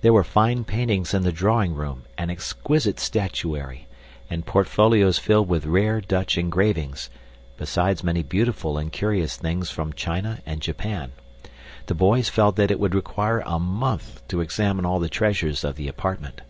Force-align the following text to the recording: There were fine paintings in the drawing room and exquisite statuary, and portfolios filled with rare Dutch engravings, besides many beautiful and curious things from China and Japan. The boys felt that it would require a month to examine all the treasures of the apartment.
There 0.00 0.14
were 0.14 0.24
fine 0.24 0.64
paintings 0.64 1.12
in 1.12 1.24
the 1.24 1.30
drawing 1.30 1.74
room 1.74 2.04
and 2.16 2.30
exquisite 2.30 2.98
statuary, 2.98 3.86
and 4.30 4.46
portfolios 4.46 5.18
filled 5.18 5.46
with 5.46 5.66
rare 5.66 6.00
Dutch 6.00 6.38
engravings, 6.38 7.10
besides 7.58 8.02
many 8.02 8.22
beautiful 8.22 8.78
and 8.78 8.90
curious 8.90 9.36
things 9.36 9.68
from 9.68 9.92
China 9.92 10.38
and 10.46 10.62
Japan. 10.62 11.12
The 11.84 11.94
boys 11.94 12.30
felt 12.30 12.56
that 12.56 12.70
it 12.70 12.80
would 12.80 12.94
require 12.94 13.40
a 13.44 13.58
month 13.58 14.26
to 14.28 14.40
examine 14.40 14.86
all 14.86 14.98
the 15.00 15.10
treasures 15.10 15.64
of 15.64 15.76
the 15.76 15.86
apartment. 15.86 16.40